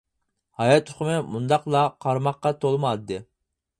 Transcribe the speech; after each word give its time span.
ھايات 0.61 0.87
ئۇقۇمى 0.93 1.17
مۇنداقلا 1.35 1.83
قارىماققا 2.07 2.53
تولىمۇ 2.65 2.91
ئاددىي. 2.93 3.23